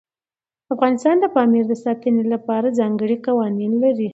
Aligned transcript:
افغانستان 0.73 1.15
د 1.19 1.25
پامیر 1.35 1.65
د 1.69 1.73
ساتنې 1.83 2.23
لپاره 2.33 2.75
ځانګړي 2.79 3.15
قوانین 3.25 3.73
لري. 3.83 4.09